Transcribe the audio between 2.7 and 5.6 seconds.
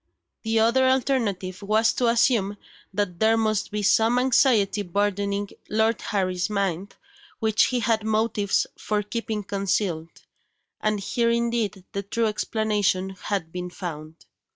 that there must be some anxiety burdening